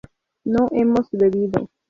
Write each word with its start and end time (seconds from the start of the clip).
no 0.45 0.65
hemos 0.71 1.11
bebido 1.11 1.69